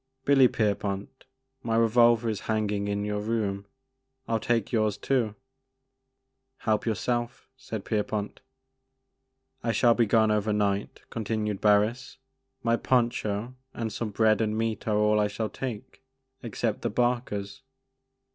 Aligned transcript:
Billy 0.25 0.47
Pierpont, 0.47 1.25
my 1.61 1.75
revolver 1.75 2.27
is 2.27 2.39
hanging 2.49 2.87
in 2.87 3.05
your 3.05 3.19
room; 3.19 3.67
I 4.27 4.31
'11 4.31 4.47
take 4.47 4.71
yours 4.71 4.97
too 4.97 5.35
""Help 6.65 6.87
yourself,'* 6.87 7.47
said 7.55 7.85
Pierpont. 7.85 8.39
I 9.63 9.71
shall 9.71 9.93
be 9.93 10.07
gone 10.07 10.31
over 10.31 10.51
night," 10.51 11.03
continued 11.11 11.61
Barris;" 11.61 12.17
my 12.63 12.77
poncho 12.77 13.53
and 13.75 13.93
some 13.93 14.09
bread 14.09 14.41
and 14.41 14.57
meat 14.57 14.87
are 14.87 14.97
all 14.97 15.19
I 15.19 15.27
shall 15.27 15.49
take 15.49 16.01
except 16.41 16.81
the 16.81 16.89
'barkers.' 16.89 17.61